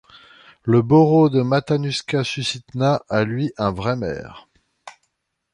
Le 0.63 0.81
borough 0.81 1.29
de 1.29 1.43
Matanuska-Susitna 1.43 3.03
a, 3.07 3.23
lui, 3.23 3.51
un 3.59 3.69
vrai 3.71 3.95
maire. 3.95 4.47